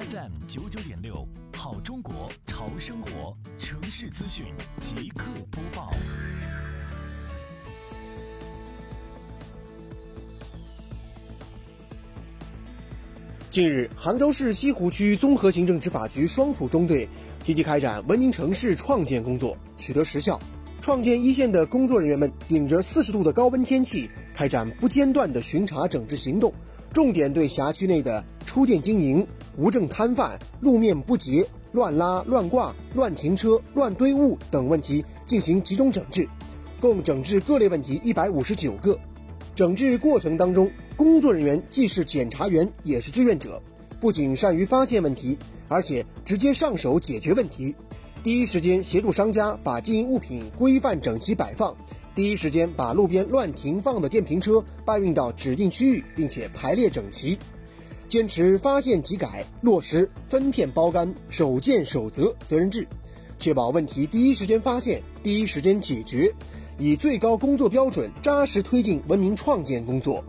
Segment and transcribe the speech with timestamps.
[0.00, 4.46] FM 九九点六，好中国潮生活城市资讯
[4.80, 5.90] 即刻播报。
[13.50, 17.06] 近日，杭州市西湖区综合行政执法局双浦中队
[17.44, 20.40] 积极开展文明城市创建工作，取得实效。
[20.80, 26.50] 创建一线的工作人员们顶着四十度的高温天气，开展不间断的巡查整治行动，
[26.90, 29.26] 重点对辖区内的出店经营、
[29.60, 36.26] 无证摊贩、路面不洁、乱拉、乱挂、乱停车、乱堆物等问题进行集中整治，
[36.80, 38.98] 共整治各类问题一百五十九个。
[39.54, 43.60] 整治过程当中，工作人员既是检查员，也是志愿者，
[44.00, 47.74] 不仅善于发现问题，而且直接上手解决问题。
[48.22, 51.76] 第一时间协助商家把经营物品规范整齐摆放，
[52.14, 57.38] 第一时间把路边乱停放的电瓶车搬运到指定区域，并且排列整齐。
[58.10, 62.84] 坚持发现即改，落实分片包干、首见首责责任制，
[63.38, 66.28] 确保问题第一时间发现、第一时间解决。
[66.76, 70.24] 以最高工作标准扎实推进文明创建工作，